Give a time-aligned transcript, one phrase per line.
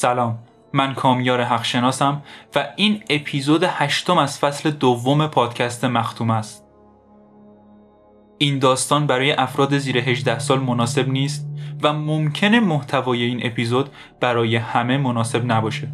[0.00, 0.38] سلام.
[0.72, 2.22] من کامیار حقشناسم
[2.54, 6.64] و این اپیزود هشتم از فصل دوم پادکست مختوم است.
[8.38, 11.46] این داستان برای افراد زیر 18 سال مناسب نیست
[11.82, 15.88] و ممکنه محتوای این اپیزود برای همه مناسب نباشه.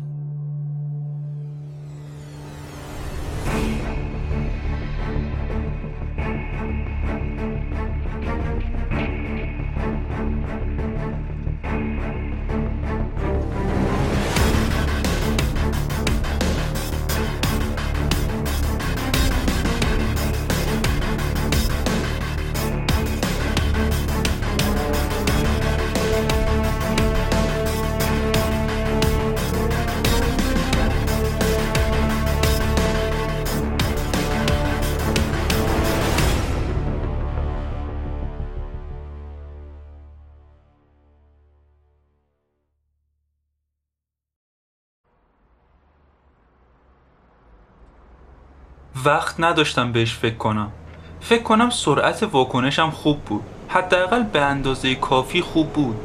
[49.05, 50.73] وقت نداشتم بهش فکر کنم.
[51.21, 53.43] فکر کنم سرعت واکنشم خوب بود.
[53.69, 55.97] حداقل به اندازه کافی خوب بود.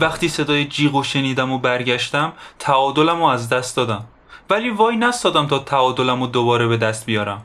[0.00, 4.04] وقتی صدای جیغ شنیدم و برگشتم تعادلم رو از دست دادم.
[4.50, 7.42] ولی وای نستادم تا تعادلم رو دوباره به دست بیارم.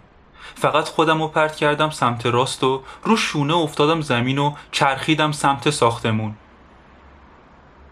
[0.56, 5.70] فقط خودم رو پرت کردم سمت راست و رو شونه افتادم زمین و چرخیدم سمت
[5.70, 6.36] ساختمون.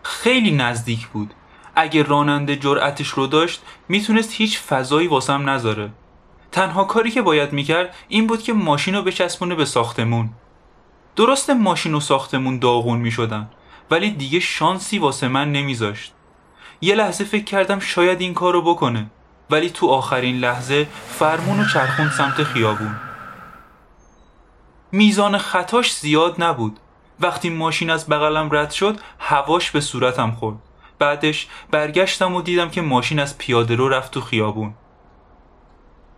[0.04, 1.34] خیلی نزدیک بود.
[1.76, 5.90] اگه راننده جرأتش رو داشت می‌تونست هیچ فضایی واسم نذاره.
[6.56, 10.30] تنها کاری که باید می‌کرد این بود که ماشین رو بچسبونه به ساختمون.
[11.16, 13.50] درست ماشین و ساختمون داغون می‌شدن
[13.92, 16.14] ولی دیگه شانسی واسه من نمیذاشت.
[16.82, 19.06] یه لحظه فکر کردم شاید این کارو بکنه
[19.50, 22.96] ولی تو آخرین لحظه فرمون و چرخون سمت خیابون.
[24.92, 26.80] میزان خطاش زیاد نبود.
[27.20, 30.58] وقتی ماشین از بغلم رد شد هواش به صورتم خورد.
[31.00, 34.74] بعدش برگشتم و دیدم که ماشین از پیاده رو رفت تو خیابون.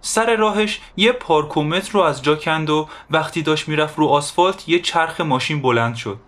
[0.02, 4.80] سر راهش یه پارکومتر رو از جا کند و وقتی داشت می‌رفت رو آسفالت یه
[4.80, 6.20] چرخ ماشین بلند شد.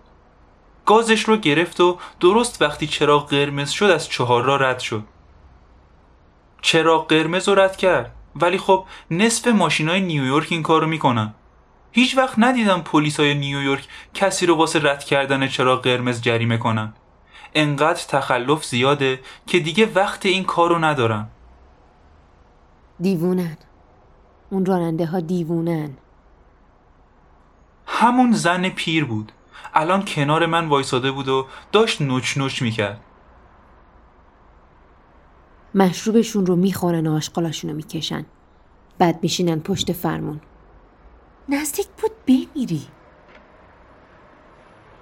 [0.86, 5.02] گازش رو گرفت و درست وقتی چراغ قرمز شد از چهار را رد شد.
[6.62, 8.14] چراغ قرمز رو رد کرد.
[8.36, 11.34] ولی خب نصف ماشین های نیویورک این کارو می‌کنن.
[11.92, 16.92] هیچ وقت ندیدم پلیس های نیویورک کسی رو واسه رد کردن چراغ قرمز جریمه کنن.
[17.54, 21.28] انقدر تخلف زیاده که دیگه وقت این کارو ندارن.
[23.00, 23.56] دیوونن.
[24.50, 25.90] اون راننده ها دیوونن.
[27.86, 29.32] همون زن پیر بود.
[29.74, 33.00] الان کنار من وایساده بود و داشت نوچ نوچ می‌کرد.
[35.74, 38.26] مشروبشون رو می‌خورن و آشقالاشون رو می‌کشن.
[38.98, 40.40] بعد میشینن پشت فرمون.
[41.48, 42.86] نزدیک بود بمیری.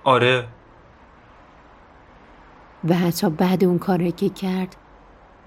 [0.04, 0.48] آره.
[2.88, 4.76] و حتی بعد اون کاری که کرد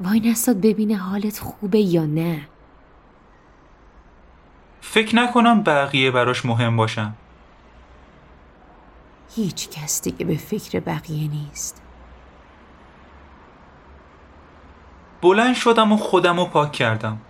[0.04, 2.48] وای نستاد ببینه حالت خوبه یا نه.
[4.82, 7.14] فکر نکنم بقیه براش مهم باشن.
[9.36, 11.82] هیچ کس دیگه به فکر بقیه نیست.
[15.22, 17.22] بلند شدم و خودم رو پاک کردم.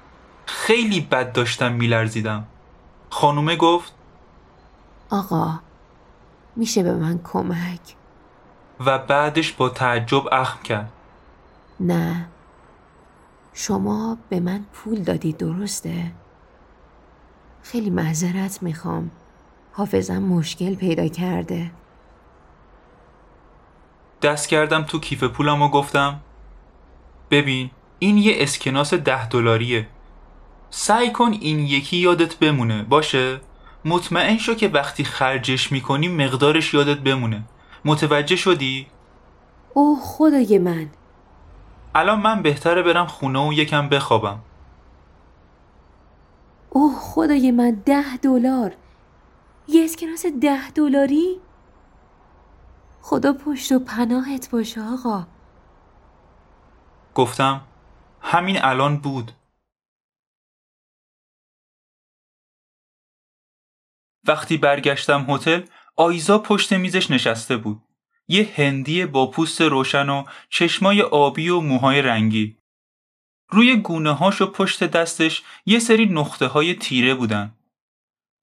[0.46, 2.48] خیلی بد داشتم میلرزیدم.
[3.10, 3.94] خانومه گفت
[5.10, 5.60] آقا
[6.56, 7.96] میشه به من کمک؟
[8.86, 10.92] و بعدش با تعجب اخم کرد.
[11.80, 12.28] نه.
[13.54, 16.12] شما به من پول دادی درسته؟
[17.64, 19.12] خیلی معذرت می‌خوام.
[19.72, 21.72] حافظم مشکل پیدا کرده.
[24.22, 26.20] دست کردم تو کیف پولم و گفتم
[27.32, 29.88] ببین این یه اسکناس ده دلاریه.
[30.70, 33.42] سعی کن این یکی یادت بمونه باشه؟
[33.86, 37.44] مطمئن شو که وقتی خرجش می‌کنی مقدارش یادت بمونه.
[37.86, 38.88] متوجه شدی؟
[39.74, 40.90] اوه خدای من.
[41.96, 44.40] الان من بهتره برم خونه و یکم بخوابم.
[46.70, 48.76] اوه خدای من ده دلار.
[49.68, 51.42] یه اسکناس ده دلاری؟
[53.02, 55.28] خدا پشت و پناهت باشه آقا.
[57.16, 57.62] گفتم
[58.22, 59.32] همین الان بود.
[64.28, 65.66] وقتی برگشتم هتل
[65.96, 67.84] آیزا پشت میزش نشسته بود.
[68.28, 72.58] یه هندی با پوست روشن و چشمای آبی و موهای رنگی.
[73.50, 77.56] روی گونه هاش و پشت دستش یه سری نقطه های تیره بودن.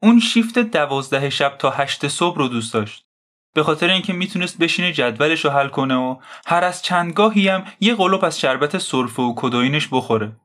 [0.03, 3.05] اون شیفت دوازده شب تا هشت صبح رو دوست داشت.
[3.55, 7.95] به خاطر اینکه می‌تونست بشینه جدولش رو حل کنه و هر از چندگاهی هم یه
[7.95, 10.37] قلوب از شربت سرفه و کدوینش بخوره.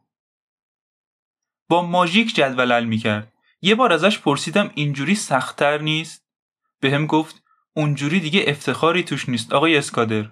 [1.69, 3.33] با ماژیک جدول حل می‌کرد.
[3.61, 6.23] یه بار ازش پرسیدم اینجوری سختتر نیست؟
[6.79, 7.42] بهم گفت
[7.73, 9.53] اونجوری دیگه افتخاری توش نیست.
[9.53, 10.29] آقای اسکادر.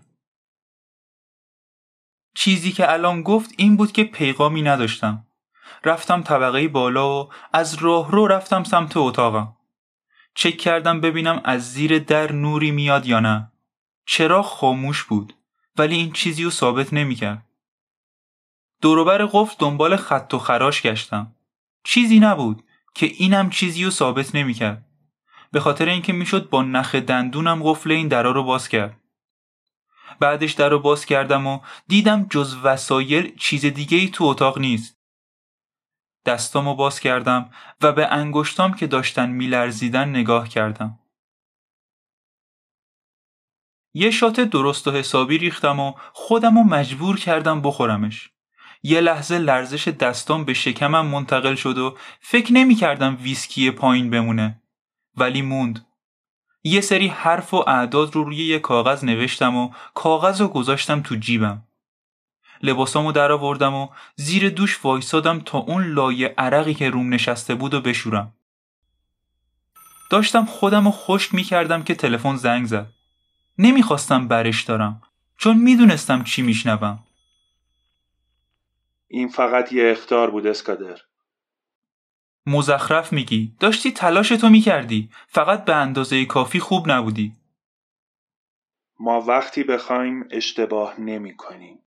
[2.36, 5.28] چیزی که الان گفت این بود که پیغامی نداشتم.
[5.86, 9.58] رفتم طبقه بالا و از راه رو رفتم سمت اتاقم.
[10.36, 13.52] چک کردم ببینم از زیر در نوری میاد یا نه.
[14.06, 15.34] چرا خاموش بود
[15.78, 17.46] ولی این چیزی رو ثابت نمی‌کرد.
[18.82, 21.36] دوروبر قفل دنبال خط و خراش گشتم.
[21.84, 24.86] چیزی نبود که اینم چیزی رو ثابت نمی‌کرد.
[25.52, 28.98] به خاطر اینکه می‌شد با نخ دندونم قفل این درا رو باز کرد.
[30.20, 34.98] بعدش در رو باز کردم و دیدم جز وسایل چیز دیگه ای تو اتاق نیست.
[36.26, 37.50] دستامو باز کردم
[37.82, 41.00] و به انگشتام که داشتن میلرزیدن نگاه کردم.
[43.94, 48.30] یه شات درست و حسابی ریختم و خودم رو مجبور کردم بخورمش.
[48.84, 54.61] یه لحظه لرزش دستام به شکمم منتقل شد و فکر نمی کردم ویسکی پایین بمونه.
[55.22, 55.86] ولی موند.
[56.64, 61.16] یه سری حرف و اعداد رو روی یه کاغذ نوشتم و کاغذ رو گذاشتم تو
[61.16, 61.64] جیبم.
[62.64, 67.74] لباسامو در آوردم و زیر دوش وایسادم تا اون لایه عرقی که روم نشسته بود
[67.74, 68.34] و بشورم.
[70.10, 72.88] داشتم خودم رو خشک می کردم که تلفن زنگ زد.
[73.58, 75.02] نمی‌خواستم برش دارم
[75.38, 77.00] چون می‌دونستم چی میشنوم.
[79.08, 80.98] این فقط یه اختار بود اسکادر.
[82.46, 83.56] مزخرف میگی.
[83.60, 85.10] داشتی تلاش تو می‌کردی.
[85.28, 87.34] فقط به اندازه کافی خوب نبودی.
[89.00, 91.80] ما وقتی بخوایم اشتباه نمی کنیم.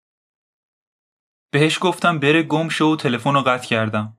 [1.50, 4.16] بهش گفتم بره گم شو و تلفن رو قطع کردم.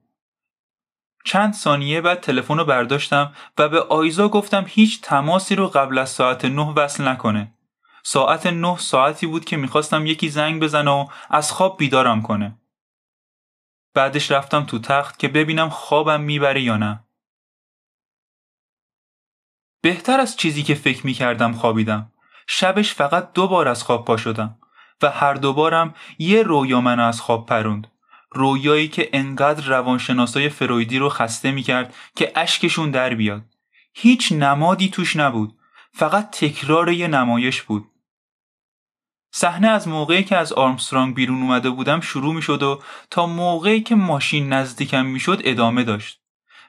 [1.26, 6.10] چند ثانیه بعد تلفن رو برداشتم و به آیزا گفتم هیچ تماسی رو قبل از
[6.10, 7.54] ساعت نه وصل نکنه.
[8.04, 12.58] ساعت نه ساعتی بود که می‌خواستم یکی زنگ بزنه و از خواب بیدارم کنه.
[13.96, 17.04] بعدش رفتم تو تخت که ببینم خوابم می‌بره یا نه.
[19.82, 22.12] بهتر از چیزی که فکر می‌کردم خوابیدم.
[22.48, 24.58] شبش فقط دو بار از خواب پا شدم
[25.02, 27.92] و هر دوبارم یه رویا منو از خواب پروند.
[28.32, 33.42] رویایی که انقدر روانشناسای فرویدی رو خسته می‌کرد که اشکشون در بیاد.
[33.94, 35.58] هیچ نمادی توش نبود.
[35.94, 37.92] فقط تکرار یه نمایش بود.
[39.38, 43.82] صحنه از موقعی که از آرمسترانگ بیرون اومده بودم شروع می شد و تا موقعی
[43.82, 46.22] که ماشین نزدیکم می شد ادامه داشت.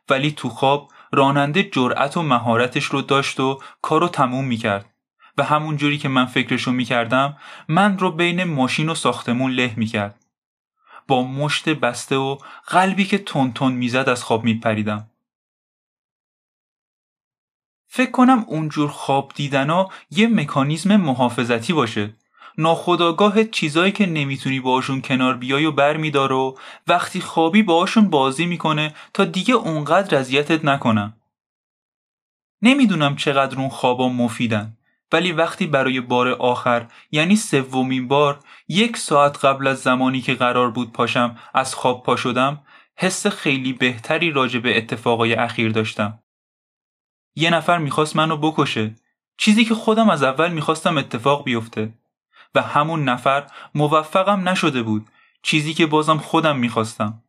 [0.08, 4.94] ولی تو خواب راننده جرأت و مهارتش رو داشت و کارو تموم می کرد
[5.38, 7.36] و همون جوری که من فکرشو می کردم
[7.68, 10.24] من رو بین ماشین و ساختمون له می کرد
[11.08, 15.10] با مشت بسته و قلبی که تون تون می‌زد از خواب می پریدم.
[17.86, 22.14] فکر کنم اونجور خواب دیدنا یه مکانیزم محافظتی باشه.
[22.58, 28.46] ناخداگاه چیزایی که نمی‌تونی باشون کنار بیای و بر میدار و وقتی خوابی باشون بازی
[28.46, 31.16] می‌کنه تا دیگه اونقدر اذیتت نکنم
[32.62, 34.76] نمی‌دونم چقدر اون خوابا مفیدن
[35.12, 40.70] ولی وقتی برای بار آخر یعنی سومین بار یک ساعت قبل از زمانی که قرار
[40.70, 42.62] بود پاشم از خواب پا شدم
[42.96, 46.18] حس خیلی بهتری راجع به اتفاقای اخیر داشتم.
[47.36, 48.94] یه نفر می‌خواست منو بکشه.
[49.38, 51.92] چیزی که خودم از اول می‌خواستم اتفاق بیفته.
[52.56, 55.08] و همون نفر موفقم نشده بود.
[55.42, 57.22] چیزی که بازم خودم می‌خواستم.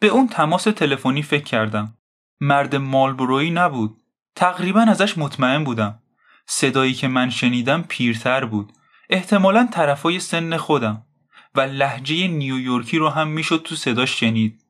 [0.00, 1.98] به اون تماس تلفنی فکر کردم.
[2.40, 4.02] مرد مالبرویی نبود.
[4.34, 6.02] تقریبا ازش مطمئن بودم.
[6.46, 8.72] صدایی که من شنیدم پیرتر بود.
[9.10, 11.06] احتمالا طرفای سن خودم.
[11.54, 14.66] و لحجه نیویورکی رو هم می‌شد تو صداش شنید.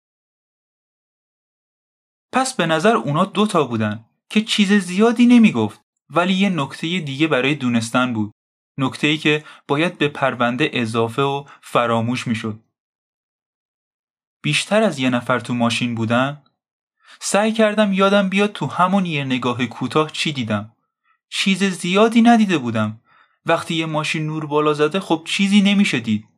[2.33, 5.86] پس به نظر اونا دوتا بودن که چیز زیادی نمی‌گفت.
[6.11, 8.33] ولی یه نکته دیگه برای دونستن بود.
[8.79, 12.61] نکته ای که باید به پرونده اضافه و فراموش می‌شد.
[14.43, 16.43] بیشتر از یه نفر تو ماشین بودن؟
[17.21, 20.73] سعی کردم یادم بیاد تو همون یه نگاه کوتاه چی دیدم.
[21.29, 23.01] چیز زیادی ندیده بودم.
[23.47, 26.29] وقتی یه ماشین نور بالا زده خب چیزی نمیشه دید.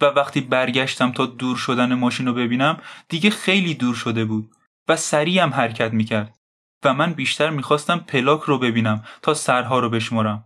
[0.00, 4.50] و وقتی برگشتم تا دور شدن ماشین رو ببینم دیگه خیلی دور شده بود
[4.88, 6.37] و سریع هم حرکت می‌کرد.
[6.84, 10.44] و من بیشتر می‌خواستم پلاک رو ببینم تا سرها رو بشمرم.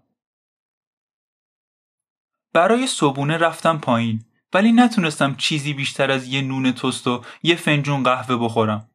[2.53, 4.25] برای صبونه رفتم پایین
[4.55, 8.89] ولی نتونستم چیزی بیشتر از یه نون تست و یه فنجون قهوه بخورم.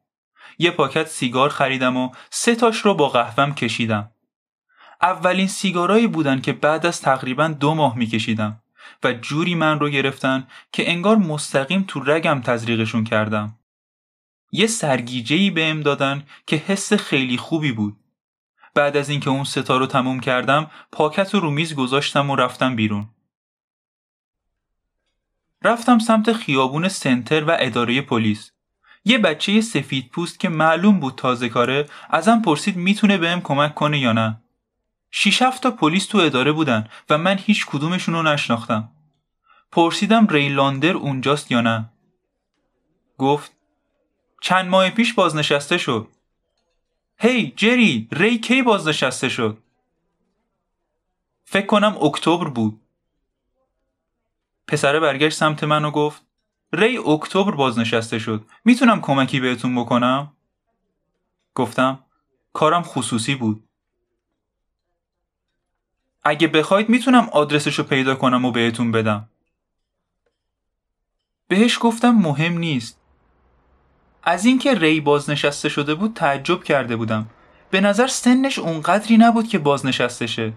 [0.58, 4.10] یه پاکت سیگار خریدم و سه تاش رو با قهوهم کشیدم.
[5.02, 8.60] اولین سیگارایی بودن که بعد از تقریبا دو ماه میکشیدم
[9.04, 13.57] و جوری من رو گرفتن که انگار مستقیم تو رگم تزریقشون کردم.
[14.52, 17.96] یه سرگیجهی بهم دادن که حس خیلی خوبی بود.
[18.74, 23.08] بعد از اینکه اون ستا رو تموم کردم پاکت رو میز گذاشتم و رفتم بیرون.
[25.62, 28.50] رفتم سمت خیابون سنتر و اداره پلیس.
[29.04, 33.98] یه بچه سفید پوست که معلوم بود تازه کاره ازم پرسید می‌تونه بهم کمک کنه
[33.98, 34.40] یا نه.
[35.10, 38.88] شیش تا پلیس تو اداره بودن و من هیچ کدومشون رو نشناختم
[39.72, 41.88] پرسیدم ریلاندر اونجاست یا نه
[43.18, 43.57] گفت
[44.40, 46.08] چند ماه پیش بازنشسته شد.
[47.18, 49.58] هی جری ری کی بازنشسته شد.
[51.44, 52.80] فکر کنم اکتبر بود.
[54.66, 56.22] پسره برگشت سمت من و گفت
[56.72, 58.46] ری اکتبر بازنشسته شد.
[58.64, 60.32] می‌تونم کمکی بهتون بکنم؟
[61.54, 62.04] گفتم
[62.52, 63.68] کارم خصوصی بود.
[66.22, 69.28] اگه بخواید می‌تونم آدرسشو پیدا کنم و بهتون بدم.
[71.48, 73.00] بهش گفتم مهم نیست.
[74.28, 77.26] از اینکه ری بازنشسته شده بود تعجب کرده بودم.
[77.70, 80.52] به نظر سنش اونقدری نبود که بازنشسته شه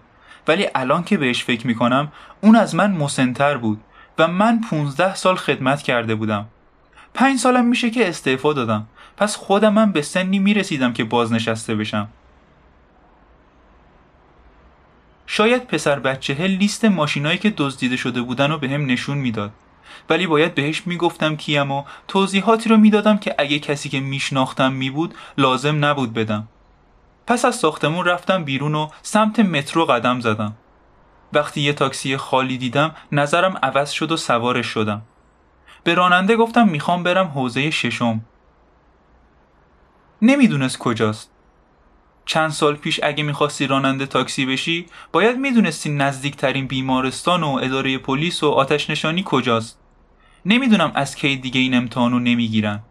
[0.48, 2.12] ولی الان که بهش فکر می‌کنم
[2.42, 3.82] اون از من مسنتر بود
[4.18, 6.48] و من 15 سال خدمت کرده بودم.
[7.13, 8.88] پنج سالم میشه که استعفا دادم.
[9.18, 12.08] پس خودم من به سنی می‌رسیدم که بازنشسته بشم.
[15.28, 19.51] شاید پسر بچه لیست ماشینایی که دزدیده شده بودن رو به هم نشون می‌داد.
[20.10, 25.16] ولی باید بهش می‌گفتم کیم و توضیحاتی رو می‌دادم که اگه کسی که میشناختم میبود
[25.38, 26.48] لازم نبود بدم.
[27.28, 30.54] پس از ساختمون رفتم بیرون و سمت مترو قدم زدم.
[31.34, 35.02] وقتی یه تاکسی خالی دیدم نظرم عوض شد و سوارش شدم.
[35.84, 38.22] به راننده گفتم می‌خوام برم حوزه ششم.
[40.22, 41.31] نمی‌دونست کجاست.
[42.25, 48.44] چند سال پیش اگه می‌خواستی راننده تاکسی بشی باید می‌دونستی نزدیکترین بیمارستان و اداره پلیس
[48.44, 49.80] و آتش نشانی کجاست.
[50.46, 52.84] نمی‌دونم از کی دیگه این امتحانو نمی‌گیرن.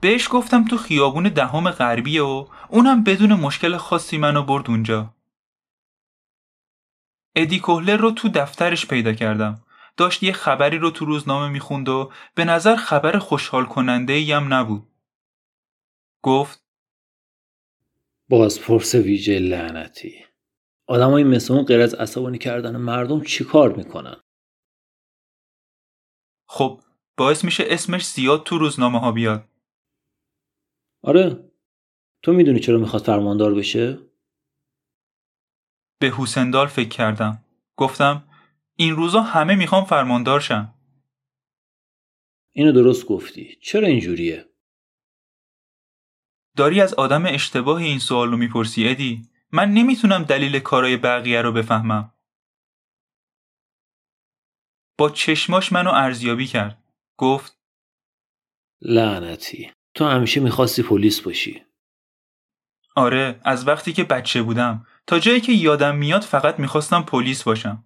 [0.00, 5.14] بهش گفتم تو خیابون دهم غربیه و اونم بدون مشکل خاصی منو برد اونجا.
[7.36, 9.62] ادی کوهلر رو تو دفترش پیدا کردم.
[9.96, 14.86] داشت یه خبری رو تو روزنامه می‌خوند و به نظر خبر خوشحال کننده هم نبود.
[16.22, 16.67] گفت
[18.28, 20.24] بازپرس ویژه لعنتی.
[20.86, 24.20] آدمای مثل اون غیر از عصبانی کردن مردم چیکار می‌کنن؟
[26.48, 26.82] خب
[27.16, 29.48] باعث میشه اسمش زیاد تو روزنامه ها بیاد.
[31.02, 31.50] آره.
[32.22, 33.98] تو می‌دونی چرا می‌خواد فرماندار بشه؟
[36.00, 37.44] به حسندال فکر کردم.
[37.76, 38.28] گفتم
[38.76, 40.74] این روزا همه می‌خوام فرماندار شن.
[42.52, 43.58] اینو درست گفتی.
[43.62, 44.44] چرا اینجوریه؟
[46.58, 51.52] داری از آدم اشتباه این سوال رو می‌پرسی ادی؟ من نمی‌تونم دلیل کارای بقیه رو
[51.52, 52.12] بفهمم.
[54.98, 56.84] با چشماش منو ارزیابی کرد.
[57.16, 57.58] گفت
[58.82, 59.70] لعنتی.
[59.94, 61.62] تو همیشه می‌خواستی پلیس باشی.
[62.96, 64.86] آره از وقتی که بچه بودم.
[65.06, 67.84] تا جایی که یادم میاد فقط می‌خواستم پلیس باشم.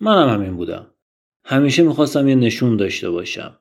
[0.00, 0.86] منم همین بودم.
[1.44, 3.58] همیشه می‌خواستم یه نشون داشته باشم.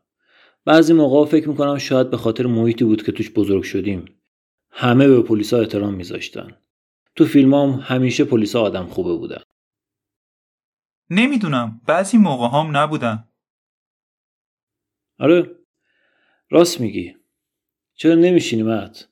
[0.68, 4.06] بعضی موقع فکر می‌کنم شاید به خاطر محیطی بود که توش بزرگ شدیم.
[4.72, 6.58] همه به پلیسا احترام میذاشتن.
[7.16, 9.42] تو فیلمام همیشه پلیسا آدم خوبه بودن.
[11.10, 11.82] نمی‌دونم.
[11.88, 13.30] بعضی موقع هم نبودن.
[15.20, 15.56] آره.
[16.50, 17.16] راست میگی.
[17.94, 19.10] چرا نمیشینی مت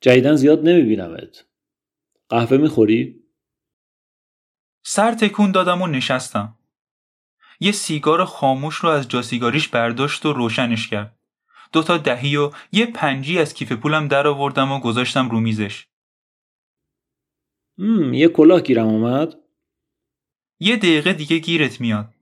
[0.00, 1.46] جدیدن زیاد نمیبینمت.
[2.28, 3.24] قهوه می‌خوری؟
[4.84, 6.58] سر تکون دادم و نشستم.
[7.60, 11.18] یه سیگار خاموش رو از جاسیگاریش برداشت و روشنش کرد.
[11.72, 15.86] دوتا دهی و یه پنجی از کیف پولم در آوردم و گذاشتم رو میزش.
[18.12, 19.34] یه کلاه گیرم اومد؟
[20.60, 22.14] یه دقیقه دیگه گیرت میاد.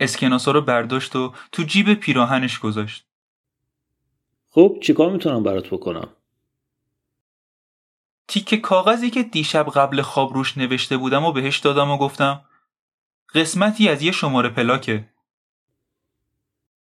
[0.00, 3.06] اسکناسا رو برداشت و تو جیب پیراهنش گذاشت.
[4.50, 6.08] خب چیکار می‌تونم برات بکنم؟
[8.28, 12.44] تیکه کاغذی که دیشب قبل خواب روش نوشته بودم و بهش دادم و گفتم
[13.34, 15.04] قسمتی از یه شماره پلاکه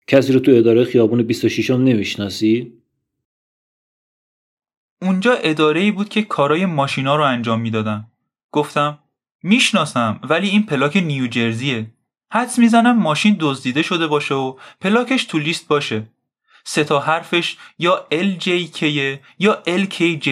[0.07, 2.73] کسی رو تو اداره خیابون 26 هم نمی‌شناسی؟
[5.01, 8.07] اونجا اداره ای بود که کارای ماشینا رو انجام می‌دادن.
[8.51, 8.99] گفتم
[9.43, 11.87] می‌شناسم ولی این پلاک نیوجرزیه.
[12.31, 16.07] حدس می‌زنم ماشین دزدیده شده باشه و پلاکش تو لیست باشه.
[16.63, 18.83] سه تا حرفش یا LJK
[19.39, 20.29] یا LKJ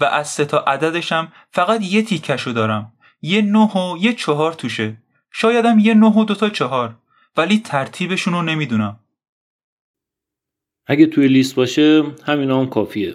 [0.00, 2.92] و از سه تا عددشم فقط یه تیکشو دارم.
[3.22, 4.96] یه نه و یه چهار توشه.
[5.32, 6.94] شایدم یه نه و دوتا چهار.
[7.36, 9.00] ولی ترتیبشون رو نمی‌دونم.
[10.86, 13.14] اگه توی لیست باشه همینا هم کافیه.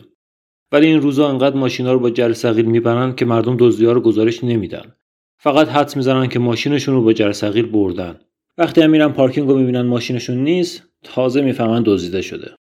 [0.72, 4.96] ولی این روزا انقدر ماشینا رو با جرثقیل می‌برن که مردم دزدی رو گزارش نمیدن.
[5.38, 8.20] فقط حدس می‌زنن که ماشینشون رو با جرثقیل بردن.
[8.58, 12.56] وقتی هم میرن پارکینگ رو می‌بینن ماشینشون نیست تازه می‌فهمن دزدیده شده.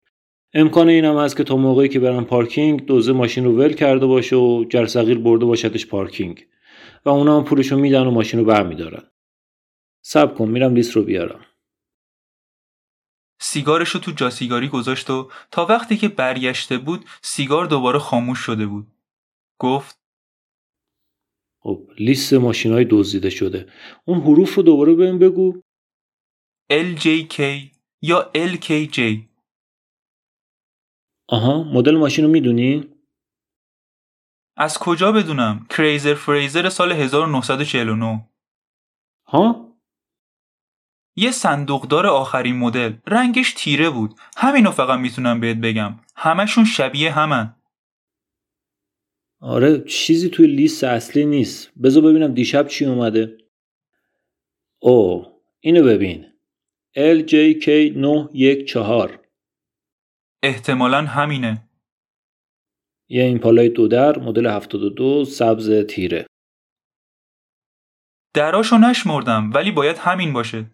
[0.55, 4.07] امکان این هم هست که تا موقعی که برن پارکینگ دوزه ماشین رو ول کرده
[4.07, 6.47] باشه و جرثقیل برده باشدش پارکینگ.
[7.05, 9.03] و اونا هم پولشو میدن و ماشین رو برمیدارن.
[10.05, 11.47] سب کن میرم لیست رو بیارم
[13.41, 18.67] سیگارش رو تو جاسیگاری گذاشت و تا وقتی که برگشته بود سیگار دوباره خاموش شده
[18.67, 18.87] بود.
[19.59, 20.03] گفت
[21.63, 23.73] خب لیست ماشین های دزدیده شده
[24.05, 25.63] اون حروف رو دوباره بهم بگو
[26.73, 27.43] LJK
[28.03, 29.01] یا LKJ
[31.29, 32.95] آها مدل ماشین رو می‌دونی؟
[34.57, 38.29] از کجا بدونم؟ کریزر فریزر سال 1949
[39.27, 39.72] ها؟
[41.17, 42.93] یه صندوقدار آخرین مدل.
[43.07, 44.15] رنگش تیره بود.
[44.37, 46.01] همینو فقط می‌تونم بهت بگم.
[46.17, 47.57] همشون شبیه همن.
[49.41, 51.73] آره چیزی توی لیست اصلی نیست.
[51.83, 53.39] بذار ببینم دیشب چی اومده.
[54.79, 55.27] او
[55.61, 56.27] اینو ببین.
[56.97, 59.11] LJK914
[60.43, 61.69] احتمالا همینه.
[63.09, 66.27] یه این پالای دو در مدل 72 سبز تیره.
[68.35, 70.71] دراشو نشمردم ولی باید همین باشه.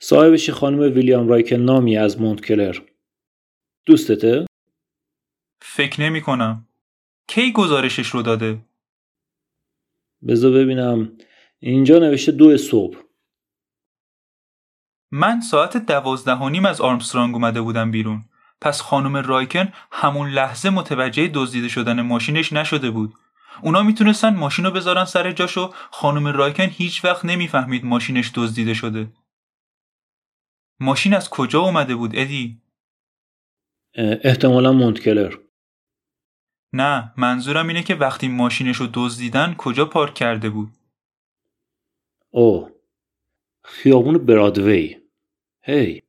[0.00, 2.78] صاحبش خانم ویلیام رایکن نامی از مونت کلر
[3.86, 4.46] دوستته؟
[5.60, 6.68] فکر نمی کنم.
[7.28, 8.58] کی گزارشش رو داده؟
[10.28, 11.12] بذار ببینم.
[11.58, 12.96] اینجا نوشته دو صبح.
[15.10, 18.24] من ساعت دوازده و نیم از آرمسترانگ اومده بودم بیرون.
[18.60, 23.14] پس خانم رایکن همون لحظه متوجه دزدیده شدن ماشینش نشده بود.
[23.62, 28.74] اونا می‌تونستن ماشین رو بذارن سر جاش و خانم رایکن هیچ وقت نمی‌فهمید ماشینش دزدیده
[28.74, 29.08] شده.
[30.80, 32.60] ماشین از کجا اومده بود ادی؟
[34.24, 35.34] احتمالا مونتکلر.
[36.72, 40.72] نه منظورم اینه که وقتی ماشینش رو دزدیدن کجا پارک کرده بود؟
[42.30, 42.70] او
[43.64, 44.96] خیابون برادوی.
[45.62, 46.02] هی.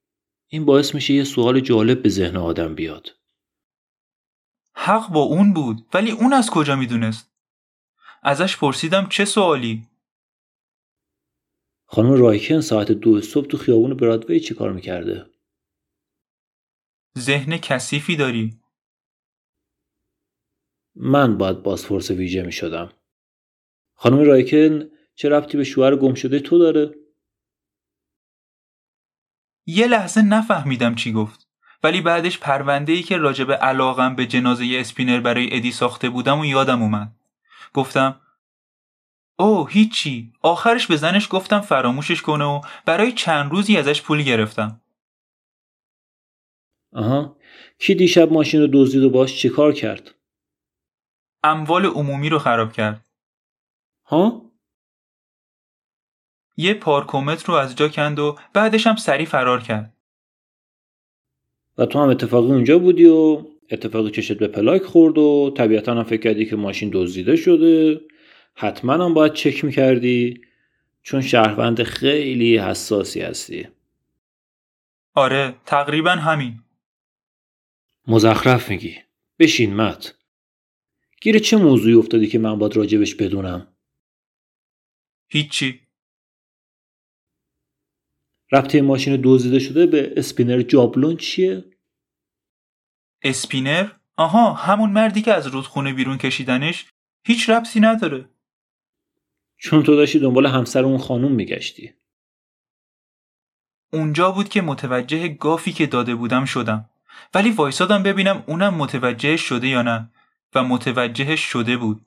[0.48, 3.10] این باعث میشه یه سوال جالب به ذهن آدم بیاد.
[4.74, 7.32] حق با اون بود ولی اون از کجا می‌دونست؟
[8.24, 9.88] ازش پرسیدم چه سوالی؟
[11.90, 15.26] خانم رایکن ساعت دو صبح تو خیابون برادوی چی کار می‌کرده؟
[17.18, 18.60] ذهن کثیفی داری
[20.96, 22.94] من باید بازپرس ویژه می شدم.
[23.94, 26.96] خانم رایکن چه ربطی به شوهر گم شده تو داره؟
[29.66, 31.48] یه لحظه نفهمیدم چی گفت
[31.84, 36.46] ولی بعدش پرونده ای که راجب علاقم به جنازه اسپینر برای ادی ساخته بودم و
[36.46, 37.16] یادم اومد
[37.74, 38.22] گفتم
[39.40, 40.34] او هیچی.
[40.42, 44.82] آخرش به زنش گفتم فراموشش کنه و برای چند روزی ازش پول گرفتم.
[46.94, 47.38] آها.
[47.80, 50.16] کی دیشب ماشین رو دزدید و باش چیکار کرد؟
[51.44, 53.06] اموال عمومی رو خراب کرد.
[54.06, 54.52] ها؟
[56.58, 59.94] یه پارکومتر رو از جا کند و بعدش هم سری فرار کرد.
[61.78, 66.04] و تو هم اتفاقی اونجا بودی و اتفاقی چشت به پلاک خورد و طبیعتا هم
[66.04, 68.02] فکر کردی که ماشین دزدیده شده.
[68.60, 70.42] حتما هم باید چک می‌کردی
[71.02, 73.68] چون شهروند خیلی حساسی هستی.
[75.14, 76.64] آره تقریبا همین.
[78.08, 78.98] مزخرف میگی.
[79.40, 80.16] بشین مت.
[81.22, 83.68] گیر چه موضوعی افتادی که من باید راجبش بدونم؟
[85.30, 85.82] هیچی.
[88.52, 91.66] ربطه ماشین دزدیده شده به اسپینر جابلون چیه؟
[93.22, 96.86] اسپینر؟ آها همون مردی که از رودخونه بیرون کشیدنش
[97.26, 98.30] هیچ ربطی نداره.
[99.58, 101.94] چون تو داشتی دنبال همسر اون خانوم میگشتی.
[103.94, 106.90] اونجا بود که متوجه گافی که داده بودم شدم.
[107.34, 110.10] ولی وایسادم ببینم اونم متوجه شده یا نه
[110.56, 112.06] و متوجه شده بود.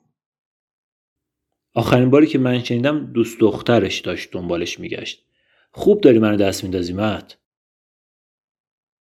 [1.73, 5.25] آخرین باری که من شنیدم دوست دخترش داشت دنبالش میگشت.
[5.71, 7.37] خوب داری منو دست میندازی مت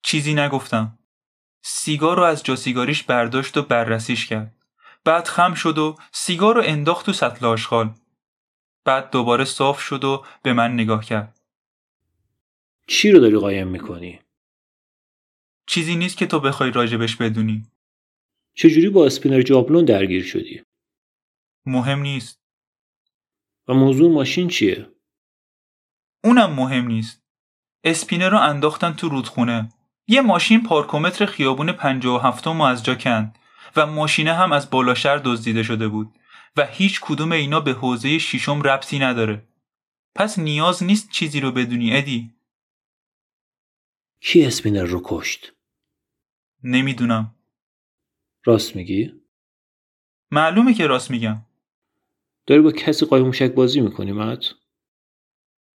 [0.03, 0.99] چیزی نگفتم.
[1.63, 4.55] سیگار رو از جاسیگاریش برداشت و بررسیش کرد.
[5.05, 7.95] بعد خم شد و سیگار رو انداخت تو سطل آشغال.
[8.89, 11.41] بعد دوباره صاف شد و به من نگاه کرد
[12.87, 14.21] چی رو داری قایم می‌کنی؟
[15.67, 17.67] چیزی نیست که تو بخوای راجبش بدونی
[18.55, 20.63] چجوری با اسپینر جابلون درگیر شدی؟
[21.67, 22.41] مهم نیست
[23.69, 24.93] و موضوع ماشین چیه؟
[26.25, 27.23] اونم مهم نیست
[27.85, 29.69] اسپینر رو انداختن تو رودخونه
[30.07, 33.39] یه ماشین پارکومتر خیابون و هفتم از جا کند
[33.77, 36.18] و ماشینه هم از بالا شهر دزدیده شده بود
[36.57, 39.49] و هیچ کدوم اینا به حوزه شیشم ربطی نداره.
[40.15, 42.35] پس نیاز نیست چیزی رو بدونی ادی.
[44.21, 45.53] کی اسپینر رو کشت؟
[46.63, 47.35] نمی‌دونم.
[48.45, 49.13] راست میگی؟
[50.31, 51.47] معلومه که راست میگم.
[52.47, 54.45] داری با کسی قایم بازی می‌کنی مت؟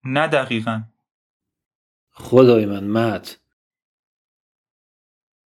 [0.04, 0.82] نه دقیقا.
[2.10, 3.40] خدای من مت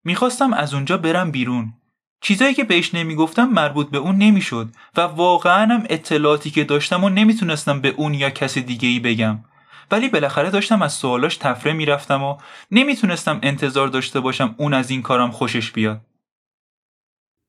[0.04, 1.79] می‌خواستم از اونجا برم بیرون.
[2.20, 7.08] چیزایی که بهش نمی‌گفتم مربوط به اون نمی‌شد و واقعا هم اطلاعاتی که داشتم و
[7.08, 9.44] نمی‌تونستم به اون یا کسی دیگه ای بگم.
[9.90, 12.38] ولی بالاخره داشتم از سوالاش تفره می‌رفتم و
[12.70, 16.00] نمی‌تونستم انتظار داشته باشم اون از این کارم خوشش بیاد.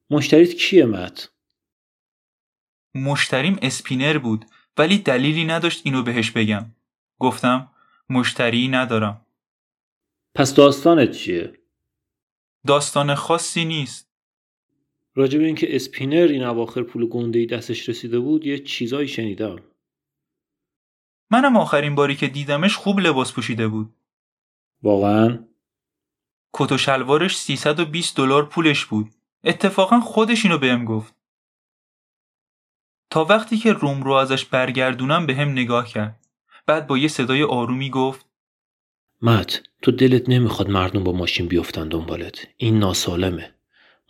[0.09, 1.29] مشتریت کیه مت؟
[2.95, 4.45] مشتریم اسپینر بود
[4.77, 6.65] ولی دلیلی نداشت اینو بهش بگم.
[7.19, 7.71] گفتم
[8.09, 9.25] مشتری ندارم.
[10.35, 11.53] پس داستانت چیه؟
[12.67, 14.10] داستان خاصی نیست.
[15.15, 19.55] راجب اینکه اسپینر این اواخر پول گنده دستش رسیده بود یه چیزایی شنیدم.
[21.31, 23.93] منم آخرین باری که دیدمش خوب لباس پوشیده بود.
[24.83, 25.45] واقعا؟
[26.53, 29.09] کت و شلوارش 320 دلار پولش بود.
[29.43, 31.15] اتفاقا خودش اینو بهم گفت.
[33.09, 36.27] تا وقتی که روم رو ازش برگردونم به هم نگاه کرد.
[36.65, 38.25] بعد با یه صدای آرومی گفت
[39.21, 42.47] مت تو دلت نمی‌خواد مردم با ماشین بیفتن دنبالت.
[42.57, 43.55] این ناسالمه.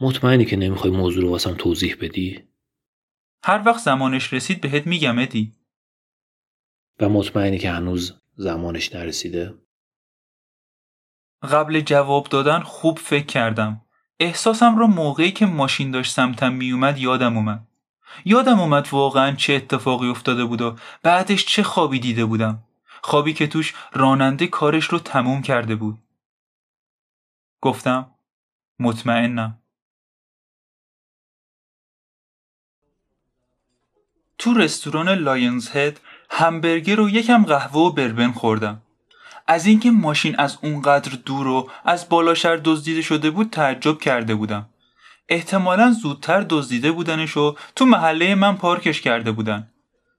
[0.02, 2.44] مطمئنی که نمی‌خوای موضوع رو واسم توضیح بدی؟
[3.44, 5.54] هر وقت زمانش رسید بهت میگم ادی.
[7.00, 9.54] و مطمئنی که هنوز زمانش نرسیده؟
[11.44, 13.82] قبل جواب دادن خوب فکر کردم.
[14.20, 17.68] احساسم رو موقعی که ماشین داشت سمتم میومد یادم اومد.
[18.26, 22.64] یادم اومد واقعا چه اتفاقی افتاده بود و بعدش چه خوابی دیده بودم.
[23.02, 25.98] خوابی که توش راننده کارش رو تموم کرده بود.
[27.62, 28.16] گفتم
[28.80, 29.61] مطمئنم.
[34.42, 36.00] تو رستوران لاینز هد
[36.30, 38.82] همبرگر و یکم قهوه و بربن خوردم.
[39.48, 44.66] از اینکه ماشین از اونقدر دور و از بالاشهر دزدیده شده بود تعجب کرده بودم.
[45.30, 49.68] احتمالا زودتر دزدیده بودنش و تو محله من پارکش کرده بودن.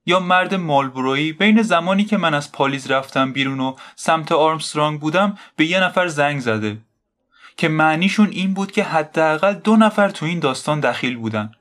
[0.07, 5.39] یا مرد مالبرویی بین زمانی که من از پالیز رفتم بیرون و سمت آرمسترانگ بودم
[5.57, 6.79] به یه نفر زنگ زده.
[7.57, 11.53] که معنیشون این بود که حداقل دو نفر تو این داستان دخیل بودن.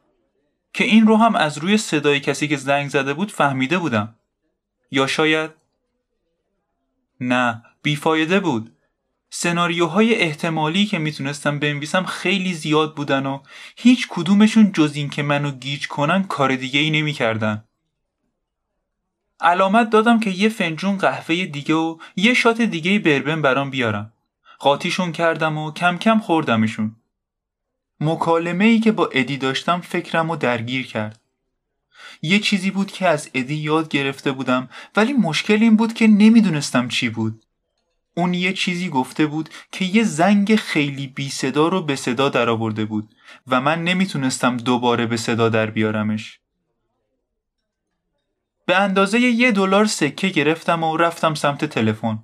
[0.74, 4.16] که این رو هم از روی صدای کسی که زنگ زده بود فهمیده بودم
[4.92, 5.52] یا شاید
[7.20, 8.78] نه بیفایده بود
[9.30, 13.40] سناریوهای احتمالی که می‌تونستم بنویسم خیلی زیاد بودن و
[13.76, 17.64] هیچ کدومشون جز این که منو گیج کنن کار دیگه ای نمی‌کردن.
[19.40, 24.14] علامت دادم که یه فنجون قهوه دیگه و یه شات دیگه بربن برام بیارم.
[24.60, 26.96] قاطیشون کردم و کم کم خوردمشون.
[28.02, 31.20] مکالمه ای که با ادی داشتم فکرم و درگیر کرد.
[32.22, 36.88] یه چیزی بود که از ادی یاد گرفته بودم ولی مشکل این بود که نمی‌دونستم
[36.88, 37.44] چی بود.
[38.16, 42.86] اون یه چیزی گفته بود که یه زنگ خیلی بی صدا رو به صدا درآورده
[42.86, 43.10] بود
[43.48, 46.40] و من نمی‌تونستم دوباره به صدا در بیارمش.
[48.66, 52.24] به اندازه یه دلار سکه گرفتم و رفتم سمت تلفن.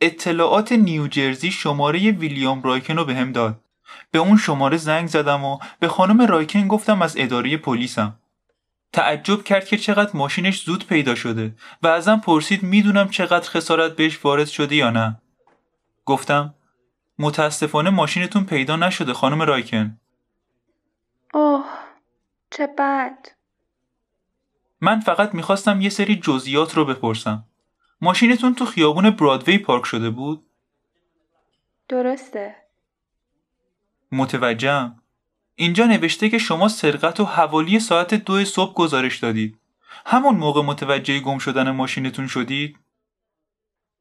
[0.00, 3.63] اطلاعات نیوجرزی شماره ویلیام رایکن رو بهم داد.
[4.10, 8.18] به اون شماره زنگ زدم و به خانم رایکن گفتم از اداره پلیسم.
[8.92, 14.24] تعجب کرد که چقدر ماشینش زود پیدا شده و ازم پرسید می‌دونم چقدر خسارت بهش
[14.24, 15.20] وارد شده یا نه.
[16.04, 16.54] گفتم
[17.18, 20.00] متاسفانه ماشینتون پیدا نشده خانم رایکن.
[21.34, 21.64] اوه
[22.50, 23.18] چه بد.
[24.80, 27.44] من فقط می‌خواستم یه سری جزئیات رو بپرسم.
[28.00, 30.46] ماشینتون تو خیابون برادوی پارک شده بود؟
[31.88, 32.56] درسته.
[34.14, 35.02] متوجهم.
[35.54, 39.58] اینجا نوشته که شما سرقت و حوالی ساعت دو صبح گزارش دادید.
[40.06, 42.76] همون موقع متوجه گم شدن ماشینتون شدید؟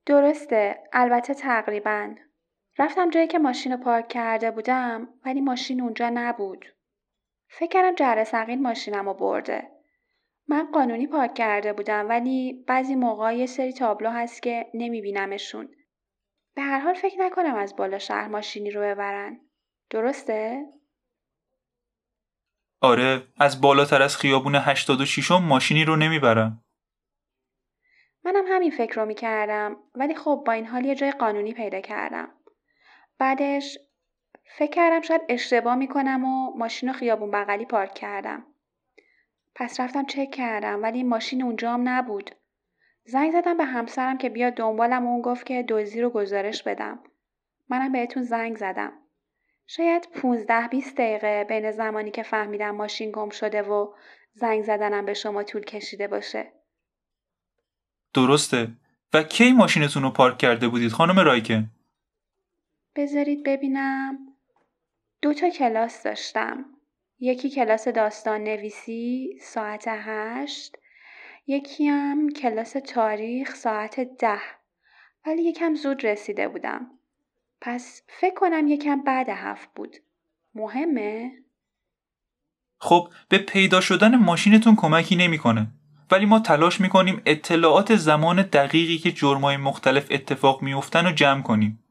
[0.05, 0.79] درسته.
[0.93, 2.15] البته تقریبا.
[2.77, 6.65] رفتم جایی که ماشین رو پارک کرده بودم ولی ماشین اونجا نبود.
[7.47, 9.69] فکر کردم جرثقیل ماشینم رو برده.
[10.47, 15.69] من قانونی پارک کرده بودم ولی بعضی موقع یه سری تابلو هست که نمیبینمشون.
[16.55, 19.39] به هر حال فکر نکنم از بالا شهر ماشینی رو ببرن.
[19.93, 20.65] درسته؟
[22.81, 26.63] آره از بالاتر از خیابون 86 ماشینی رو نمی‌برن.
[28.23, 32.29] منم همین فکر رو می‌کردم ولی خب با این حال یه جای قانونی پیدا کردم.
[33.19, 33.77] بعدش
[34.57, 38.45] فکر کردم شاید اشتباه می‌کنم و ماشین رو خیابون بغلی پارک کردم.
[39.55, 42.35] پس رفتم چک کردم ولی ماشین اونجا هم نبود.
[43.05, 46.99] زنگ زدم به همسرم که بیاد دنبالم و اون گفت که دزدی رو گزارش بدم.
[47.69, 49.02] منم بهتون زنگ زدم.
[49.67, 53.93] شاید 15 20 دقیقه بین زمانی که فهمیدم ماشین گم شده و
[54.33, 56.51] زنگ زدنم به شما طول کشیده باشه.
[58.13, 58.67] درسته.
[59.13, 61.69] و کی ماشینتون رو پارک کرده بودید خانم رایکن؟
[62.95, 64.17] بذارید ببینم.
[65.21, 66.65] دو تا کلاس داشتم.
[67.19, 70.77] یکی کلاس داستان نویسی ساعت هشت.
[71.47, 74.41] یکی هم کلاس تاریخ ساعت ده.
[75.25, 76.99] ولی یکم زود رسیده بودم.
[77.65, 79.97] پس فکر کنم یکم بعد هفت بود.
[80.55, 81.31] مهمه؟
[82.79, 85.67] خب به پیدا شدن ماشینتون کمکی نمی‌کنه.
[86.11, 91.83] ولی ما تلاش می‌کنیم اطلاعات زمان دقیقی که جرمای مختلف اتفاق میفتن رو جمع کنیم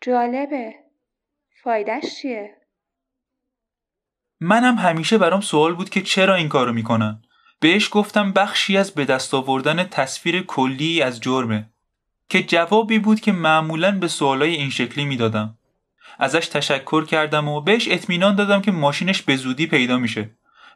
[0.00, 0.74] جالبه
[1.62, 2.56] فایدهش چیه؟
[4.40, 7.22] منم همیشه برام سوال بود که چرا این کارو می‌کنن
[7.60, 11.70] بهش گفتم بخشی از به دست آوردن تصویر کلی از جرمه
[12.28, 15.58] که جوابی بود که معمولا به سوالای این شکلی می‌دادم.
[16.18, 20.30] ازش تشکر کردم و بهش اطمینان دادم که ماشینش به زودی پیدا میشه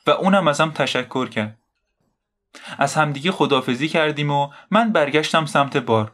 [0.06, 1.58] و اونم ازم تشکر کرد.
[2.78, 6.12] از همدیگه خدافزی کردیم و من برگشتم سمت بار.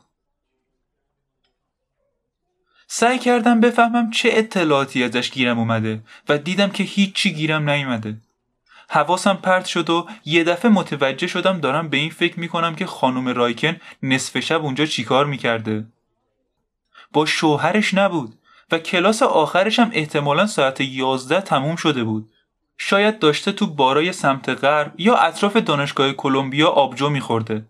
[2.86, 8.16] سعی کردم بفهمم چه اطلاعاتی ازش گیرم اومده و دیدم که هیچی گیرم نیومده.
[8.88, 13.28] حواسم پرت شد و یه دفعه متوجه شدم دارم به این فکر می‌کنم که خانم
[13.28, 15.86] رایکن نصف شب اونجا چیکار می‌کرده.
[17.12, 18.34] با شوهرش نبود
[18.72, 22.30] و کلاس آخرش هم احتمالا ساعت 11 تموم شده بود.
[22.78, 27.64] شاید داشته تو بارای سمت غرب یا اطراف دانشگاه کلمبیا آبجو میخورده.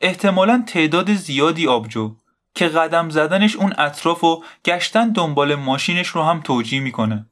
[0.00, 2.14] احتمالا تعداد زیادی آبجو
[2.54, 7.26] که قدم زدنش اون اطراف و گشتن دنبال ماشینش رو هم توجیه می‌کنه.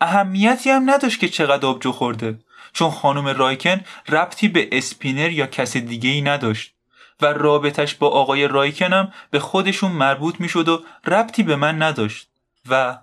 [0.00, 2.38] اهمیتی هم نداشت که چقدر آبجو خورده.
[2.72, 6.74] چون خانم رایکن ربطی به اسپینر یا کس دیگه ای نداشت
[7.20, 12.28] و رابطش با آقای رایکن هم به خودشون مربوط می‌شد و ربطی به من نداشت.
[12.68, 12.98] و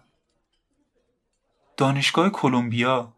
[1.77, 3.13] دانشگاه کلمبیا.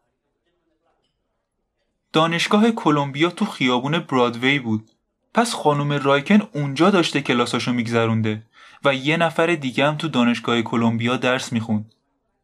[2.14, 4.90] دانشگاه کلمبیا تو خیابون برادوی بود.
[5.34, 8.44] پس خانم رایکن اونجا داشته کلاساشو میگذرونده
[8.86, 11.92] و یه نفر دیگه هم تو دانشگاه کلمبیا درس می‌خوند.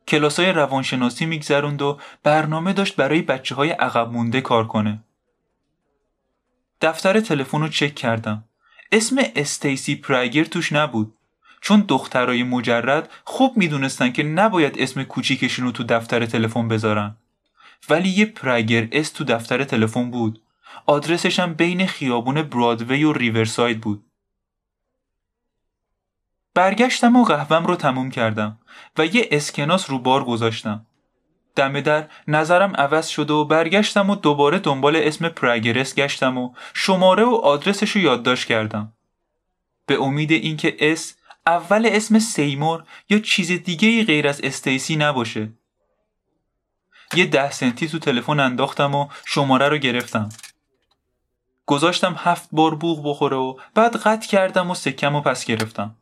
[0.08, 5.04] کلاسای روانشناسی میگذروند و برنامه داشت برای بچه های عقب مونده کار کنه.
[6.82, 8.44] دفتر تلفن رو چک کردم.
[8.92, 11.14] اسم استیسی پرگر توش نبود.
[11.62, 17.16] چون دخترای مجرد خوب می‌دونستن که نباید اسم کوچیکشون رو تو دفتر تلفن بذارن.
[17.90, 20.42] ولی یه پرگر اس تو دفتر تلفن بود.
[20.86, 24.06] آدرسش هم بین خیابون برادوی و ریورساید بود.
[26.54, 28.60] برگشتم و قهوم رو تموم کردم
[28.98, 30.86] و یه اسکناس رو بار گذاشتم.
[31.56, 37.24] دم در نظرم عوض شد و برگشتم و دوباره دنبال اسم پرگرس گشتم و شماره
[37.24, 38.94] و آدرسش رو یادداشت کردم.
[39.86, 45.50] به امید اینکه اس اول اسم سیمور یا چیز دیگه غیر از استیسی نباشه.
[47.14, 50.30] یه ده سنتی تو تلفن انداختم و شماره رو گرفتم.
[51.66, 55.96] گذاشتم هفت بار بوغ بخوره و بعد قطع کردم و سکم و پس گرفتم.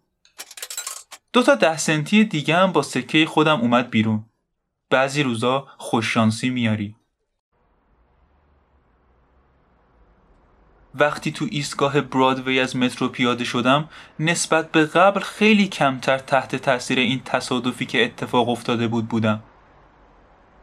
[1.33, 4.25] دو تا ده سنتی دیگه هم با سکه خودم اومد بیرون.
[4.89, 6.95] بعضی روزا خوششانسی میاری.
[10.95, 13.89] وقتی تو ایستگاه برادوی از مترو پیاده شدم
[14.19, 19.43] نسبت به قبل خیلی کمتر تحت تاثیر این تصادفی که اتفاق افتاده بود بودم.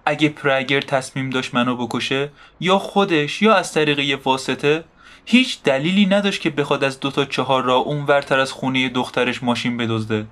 [0.07, 4.85] اگه پرگر تصمیم داشت منو بکشه یا خودش یا از طریق یه واسطه
[5.24, 9.76] هیچ دلیلی نداشت که بخواد از دو تا چهار را اونورتر از خونه دخترش ماشین
[9.76, 10.26] بدزده.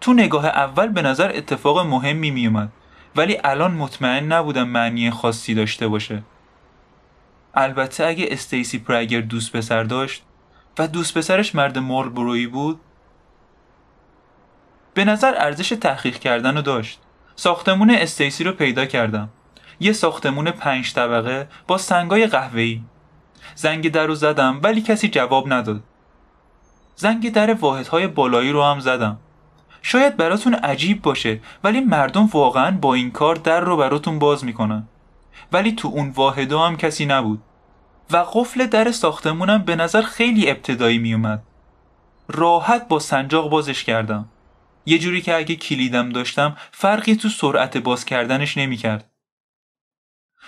[0.00, 2.72] تو نگاه اول به نظر اتفاق مهمی میومد
[3.16, 6.22] ولی الان مطمئن نبودم معنی خاصی داشته باشه.
[7.54, 10.22] البته اگه استیسی پرگر دوست پسر داشت
[10.78, 12.80] و دوست پسرش مرد مارلبرویی بود
[14.94, 17.00] به نظر ارزش تحقیق کردن رو داشت.
[17.36, 19.28] ساختمون استیسی رو پیدا کردم.
[19.80, 22.82] یه ساختمون پنج طبقه با سنگای قهوه‌ای.
[23.54, 25.82] زنگ در رو زدم ولی کسی جواب نداد.
[26.96, 29.18] زنگ در واحدهای بالایی رو هم زدم.
[29.88, 34.88] شاید براتون عجیب باشه ولی مردم واقعا با این کار در رو براتون باز می‌کنن
[35.52, 37.42] ولی تو اون واحدا هم کسی نبود
[38.10, 41.42] و قفل در ساختمونم به نظر خیلی ابتدایی میومد
[42.28, 44.28] راحت با سنجاق بازش کردم
[44.86, 49.10] یه جوری که اگه کلیدم داشتم فرقی تو سرعت باز کردنش نمی‌کرد.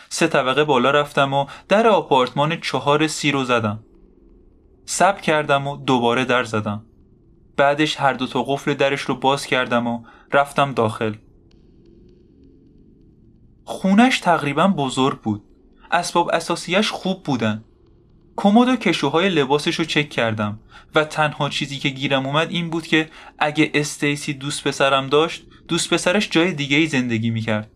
[0.08, 3.84] سه طبقه بالا رفتم و در آپارتمان چهار سی رو زدم.
[4.84, 6.87] سب کردم و دوباره در زدم.
[7.58, 11.14] بعدش هر دو تا قفل درش رو باز کردم و رفتم داخل.
[13.64, 15.44] خونش تقریبا بزرگ بود.
[15.90, 17.64] اسباب اساسیش خوب بودن.
[18.36, 20.60] کمد و کشوهای لباسش رو چک کردم
[20.94, 25.94] و تنها چیزی که گیرم اومد این بود که اگه استیسی دوست پسرم داشت دوست
[25.94, 27.70] پسرش جای دیگه ای زندگی می‌کرد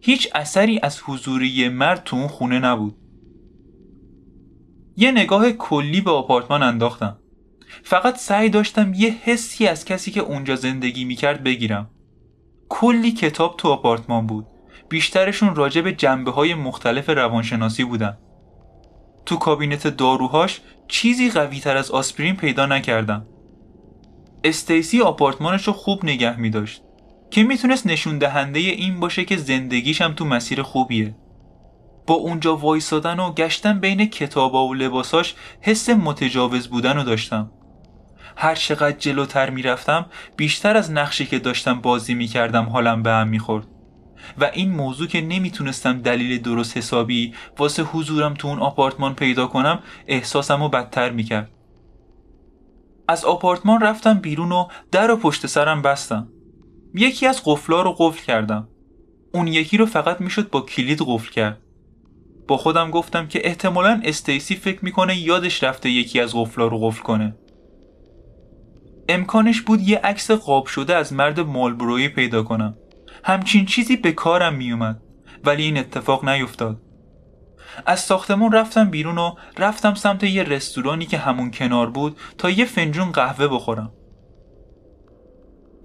[0.00, 2.96] هیچ اثری از حضوری مرد تو اون خونه نبود
[4.96, 7.16] یه نگاه کلی به آپارتمان انداختم
[7.82, 11.90] فقط سعی داشتم یه حسی از کسی که اونجا زندگی می‌کرد بگیرم.
[12.68, 14.46] کلی کتاب تو آپارتمان بود.
[14.88, 18.18] بیشترشون راجع به جنبه های مختلف روانشناسی بودن.
[19.26, 23.26] تو کابینت داروهاش چیزی قوی تر از آسپرین پیدا نکردم.
[24.44, 26.82] استیسی آپارتمانش رو خوب نگه می داشت
[27.30, 31.16] که می‌تونست نشون دهنده این باشه که زندگیش هم تو مسیر خوبیه.
[32.06, 37.50] با اونجا وایسادن و گشتن بین کتابا و لباساش حس متجاوز بودن رو داشتم.
[38.40, 43.66] هر چقدر جلوتر می‌رفتم بیشتر از نقشی که داشتم بازی می‌کردم حالم به هم می‌خورد.
[44.38, 49.78] و این موضوع که نمی‌تونستم دلیل درست حسابی واسه حضورم تو اون آپارتمان پیدا کنم
[50.06, 51.50] احساسم رو بدتر می‌کرد.
[53.08, 56.28] از آپارتمان رفتم بیرون و در و پشت سرم بستم.
[56.94, 58.68] یکی از قفلا رو قفل کردم.
[59.34, 61.60] اون یکی رو فقط می‌شد با کلید قفل کرد.
[62.48, 67.02] با خودم گفتم که احتمالا استیسی فکر می‌کنه یادش رفته یکی از قفلا رو قفل
[67.02, 67.36] کنه.
[69.08, 72.76] امکانش بود یه عکس قاب شده از مرد مالبرویی پیدا کنم.
[73.24, 75.02] همچین چیزی به کارم میومد
[75.44, 76.80] ولی این اتفاق نیفتاد
[77.86, 82.64] از ساختمون رفتم بیرون و رفتم سمت یه رستورانی که همون کنار بود تا یه
[82.64, 83.92] فنجون قهوه بخورم.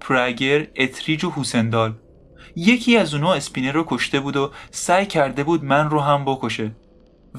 [0.00, 1.32] پرگر، اتریج و
[2.56, 6.76] یکی از اونا اسپینر رو کشته بود و سعی کرده بود من رو هم بکشه.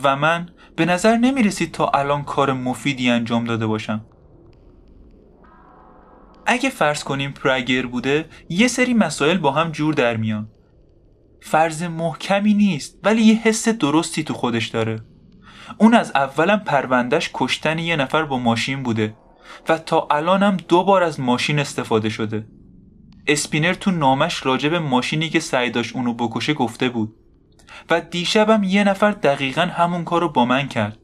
[0.03, 4.05] و من به نظر نمی رسید تا الان کار مفیدی انجام داده باشم.
[6.45, 10.49] اگه فرض کنیم پرگر بوده یه سری مسائل با هم جور در میان.
[11.41, 15.01] فرض محکمی نیست ولی یه حس درستی تو خودش داره.
[15.77, 19.15] اون از اولم پروندهش کشتن یه نفر با ماشین بوده
[19.69, 22.47] و تا الانم دو بار از ماشین استفاده شده.
[23.27, 27.15] اسپینر تو نامش راجب ماشینی که سعی داشت اونو بکشه گفته بود.
[27.89, 30.97] و دیشبم یه نفر دقیقا همون کارو با من کرد.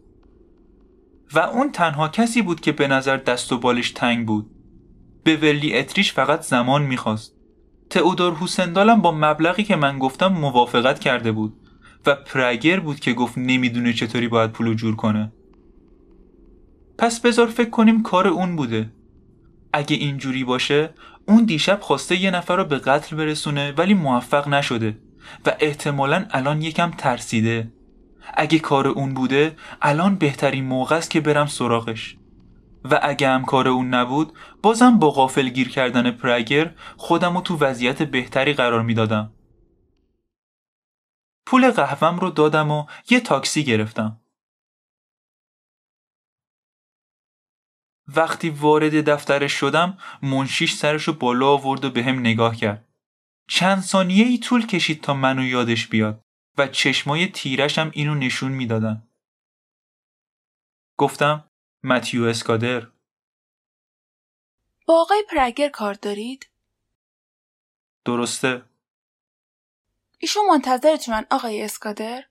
[1.33, 4.60] و اون تنها کسی بود که به نظر دست و بالش تنگ بود.
[5.23, 7.35] به ولی اتریش فقط زمان می‌خواست.
[7.89, 11.53] تئودور هوسندالم با مبلغی که من گفتم موافقت کرده بود
[12.05, 15.31] و پرگر بود که گفت نمی‌دونه چطوری باید پولو جور کنه.
[16.97, 18.93] پس بذار فکر کنیم کار اون بوده.
[19.73, 20.89] اگه اینجوری باشه
[21.27, 24.97] اون دیشب خواسته یه نفر رو به قتل برسونه ولی موفق نشده
[25.45, 27.71] و احتمالا الان یکم ترسیده.
[28.33, 32.17] اگه کار اون بوده الان بهترین موقع است که برم سراغش.
[32.83, 37.57] و اگه هم کار اون نبود بازم با غافل گیر کردن پرگر خودم رو تو
[37.57, 39.33] وضعیت بهتری قرار می‌دادم.
[41.45, 44.21] پول قهوم رو دادم و یه تاکسی گرفتم.
[48.15, 52.87] وقتی وارد دفترش شدم منشیش سرش رو بالا آورد و به هم نگاه کرد.
[53.47, 56.21] چند ثانیه ای طول کشید تا منو یادش بیاد
[56.57, 59.07] و چشمای تیرشم اینو نشون می‌دادن.
[60.97, 61.50] گفتم
[61.83, 62.87] متیو اسکادر.
[64.85, 66.49] با آقای پرگر کار دارید؟
[68.05, 68.63] درسته.
[70.19, 72.23] ایشون منتظرتونن آقای اسکادر؟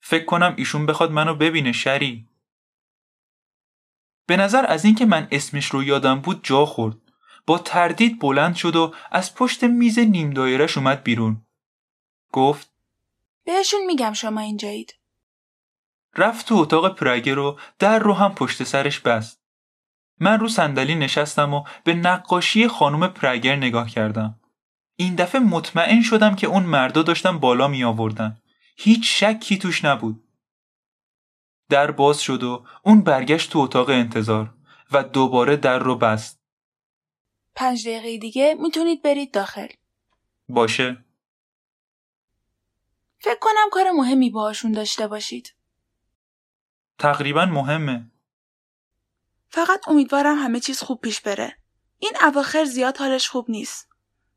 [0.00, 2.28] فکر کنم ایشون بخواد منو ببینه شری.
[4.26, 6.96] به نظر از اینکه من اسمش رو یادم بود جا خورد.
[7.46, 11.46] با تردید بلند شد و از پشت میز نیم دایرش اومد بیرون.
[12.32, 12.72] گفت
[13.44, 14.97] بهشون میگم شما اینجایید.
[16.18, 19.40] رفت تو اتاق پرگر رو در رو هم پشت سرش بست.
[20.20, 24.40] من رو صندلی نشستم و به نقاشی خانم پرگر نگاه کردم.
[24.96, 28.40] این دفعه مطمئن شدم که اون مردا داشتن بالا می آوردن.
[28.76, 30.24] هیچ شکی توش نبود.
[31.68, 34.54] در باز شد و اون برگشت تو اتاق انتظار
[34.92, 36.40] و دوباره در رو بست.
[37.54, 39.68] پنج دقیقه دیگه می‌تونید برید داخل.
[40.48, 41.04] باشه.
[43.20, 45.54] فکر کنم کار مهمی باهاشون داشته باشید.
[46.98, 48.10] تقریبا مهمه.
[49.48, 51.56] فقط امیدوارم همه چیز خوب پیش بره.
[51.98, 53.88] این اواخر زیاد حالش خوب نیست.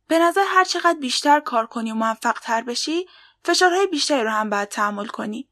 [0.07, 3.05] به نظر هر چقدر بیشتر کار کنی و موفق تر بشی
[3.43, 5.49] فشارهای بیشتری رو هم باید تحمل کنی.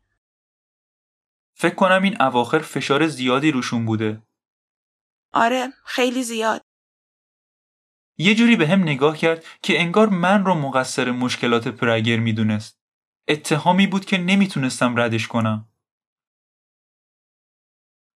[1.54, 4.22] فکر کنم این اواخر فشار زیادی روشون بوده.
[5.34, 6.62] آره خیلی زیاد.
[8.17, 12.80] یه جوری به هم نگاه کرد که انگار من رو مقصر مشکلات پرگر می‌دونست.
[13.28, 15.68] اتهامی بود که نمی‌تونستم ردش کنم.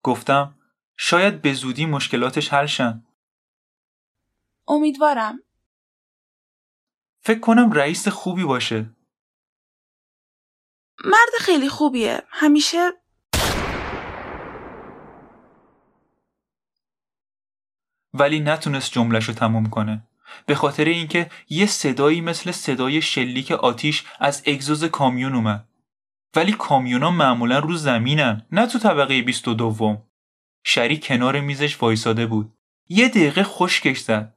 [0.03, 0.55] گفتم
[0.97, 3.05] شاید به زودی مشکلاتش حل شن.
[4.67, 5.39] امیدوارم.
[7.19, 8.95] فکر کنم رئیس خوبی باشه.
[11.05, 12.23] مرد خیلی خوبیه.
[12.29, 12.91] همیشه
[18.13, 20.07] ولی نتونست جملش رو تموم کنه.
[20.45, 25.67] به خاطر اینکه یه صدایی مثل صدای شلیک آتیش از اگزوز کامیون اومد.
[26.35, 29.97] ولی کامیونا معمولا رو زمینن نه تو طبقه 22
[30.63, 32.53] شری کنار میزش وایساده بود.
[32.89, 34.33] یه دقیقه خشکش زد.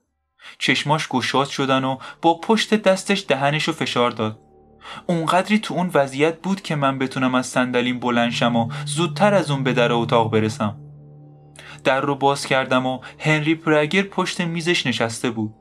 [0.59, 4.39] چشماش گشاد شدن و با پشت دستش دهنشو فشار داد.
[5.07, 9.51] اونقدری تو اون وضعیت بود که من بتونم از صندلیم بلند شم و زودتر از
[9.51, 10.77] اون به در اتاق برسم.
[11.85, 15.55] در رو باز کردم و هنری پرگر پشت میزش نشسته بود.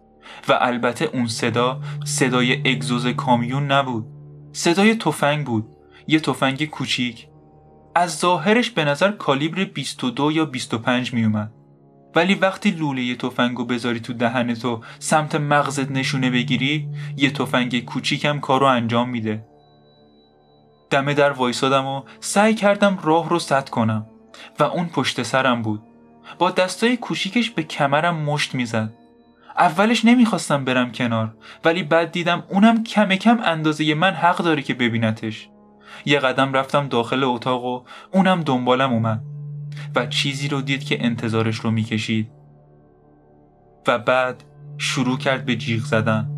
[0.47, 4.05] و البته اون صدا صدای اگزوز کامیون نبود.
[4.53, 5.72] صدای تفنگ بود.
[6.07, 7.27] یه تفنگ کوچیک.
[7.95, 11.51] از ظاهرش به نظر کالیبر 22 یا 25 می اومد
[12.15, 16.87] ولی وقتی لوله تفنگو بذاری تو دهن تو سمت مغزت نشونه بگیری
[17.17, 19.45] یه تفنگ کوچیکم کارو انجام میده.
[20.89, 24.05] دمه در وایسادم و سعی کردم راه رو سد کنم
[24.59, 25.81] و اون پشت سرم بود.
[26.39, 28.93] با دستای کوچیکش به کمرم مشت می‌زد.
[29.57, 31.35] اولش نمی‌خواستم برم کنار
[31.65, 35.49] ولی بعد دیدم اونم کم کم اندازه من حق داره که ببینتش.
[36.05, 39.21] یه قدم رفتم داخل اتاق و اونم دنبالم اومد
[39.95, 42.31] و چیزی رو دید که انتظارش رو می‌کشید.
[43.87, 44.43] و بعد
[44.77, 46.32] شروع کرد به جیغ زدن.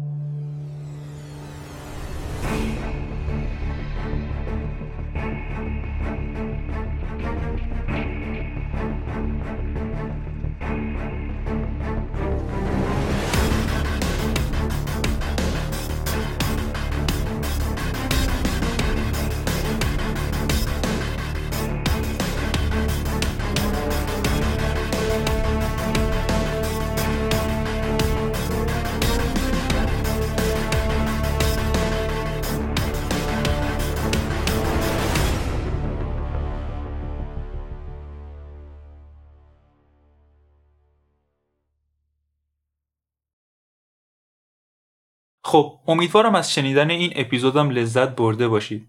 [45.46, 48.88] خب امیدوارم از شنیدن این اپیزودم لذت برده باشید.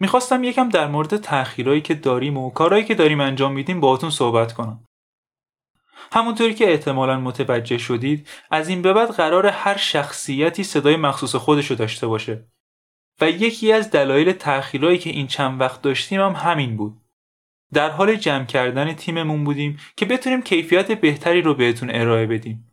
[0.00, 4.52] می‌خواستم یکم در مورد تأخیرایی که داریم و کارهایی که داریم انجام میدیم باهاتون صحبت
[4.52, 4.84] کنم.
[6.12, 11.74] همونطوری که احتمالا متوجه شدید از این به بعد قرار هر شخصیتی صدای مخصوص خودشو
[11.74, 12.44] داشته باشه.
[13.20, 17.00] و یکی از دلایل تأخیرایی که این چند وقت داشتیم هم همین بود.
[17.72, 22.69] در حال جمع کردن تیممون بودیم که بتونیم کیفیت بهتری رو بهتون ارائه بدیم.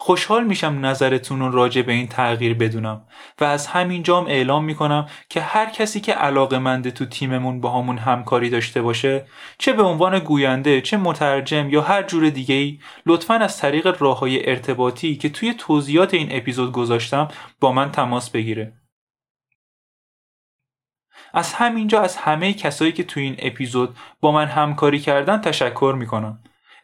[0.00, 3.06] خوشحال میشم نظرتون رو راجع به این تغییر بدونم
[3.40, 7.70] و از همین جام اعلام می‌کنم که هر کسی که علاقه منده تو تیممون با
[7.70, 9.26] همون همکاری داشته باشه
[9.58, 14.18] چه به عنوان گوینده چه مترجم یا هر جور دیگه ای لطفا از طریق راه
[14.18, 17.28] های ارتباطی که توی توضیحات این اپیزود گذاشتم
[17.60, 18.72] با من تماس بگیره.
[21.34, 26.38] از همینجا از همه کسایی که توی این اپیزود با من همکاری کردن تشکر می‌کنم.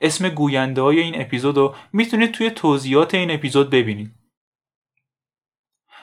[0.04, 4.14] اسم گوینده های این اپیزود رو می‌تونید توی توضیحات این اپیزود ببینید.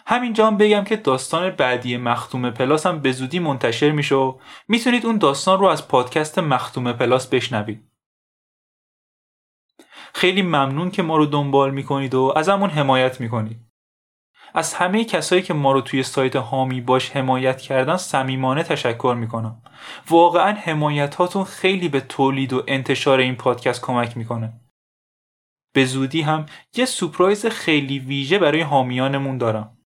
[0.05, 5.05] همینجا هم بگم که داستان بعدی مختوم پلاس هم به زودی منتشر میشه و می‌تونید
[5.05, 7.91] اون داستان رو از پادکست مختوم پلاس بشنوید.
[10.13, 13.70] خیلی ممنون که ما رو دنبال می‌کنید و ازمون حمایت می‌کنید.
[14.53, 19.61] از همه کسایی که ما رو توی سایت هامی باش حمایت کردن صمیمانه تشکر می‌کنم.
[20.09, 24.53] واقعا حمایت هاتون خیلی به تولید و انتشار این پادکست کمک می‌کنه.
[25.73, 26.45] به زودی هم
[26.75, 29.77] یه surprise خیلی ویژه برای حامیانمون دارم.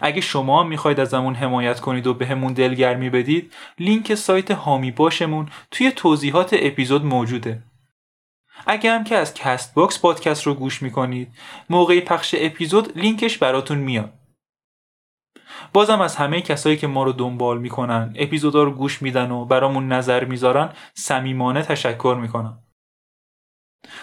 [0.00, 5.92] اگه شما می‌خواید ازمون حمایت کنید و بهمون دلگرمی بدید لینک سایت حامی باشمون توی
[5.92, 7.62] توضیحات اپیزود موجوده.
[8.66, 11.34] اگه هم که از Castbox پادکست رو گوش می‌کنید
[11.70, 14.12] موقع پخش اپیزود لینکش براتون میاد.
[15.72, 19.88] بازم از همه کسایی که ما رو دنبال می‌کنن اپیزودا رو گوش میدن و برامون
[19.88, 22.58] نظر می‌ذارن صمیمانه تشکر می‌کنم.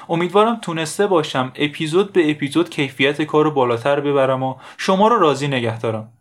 [0.09, 5.47] امیدوارم تونسته باشم اپیزود به اپیزود کیفیت کار رو بالاتر ببرم و شما رو راضی
[5.47, 6.17] نگه دارم.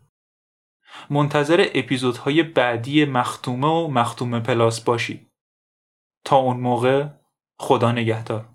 [1.09, 5.27] منتظر اپیزودهای بعدی مختومه و مختومه پلاس باشید
[6.25, 7.07] تا اون موقع
[7.61, 8.45] خدا نگهدار.